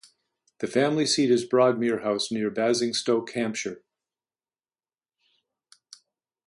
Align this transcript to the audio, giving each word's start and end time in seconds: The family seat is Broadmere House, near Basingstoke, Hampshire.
The 0.61 0.65
family 0.67 1.05
seat 1.05 1.29
is 1.29 1.45
Broadmere 1.47 2.01
House, 2.01 2.31
near 2.31 2.49
Basingstoke, 2.49 3.29
Hampshire. 3.33 3.83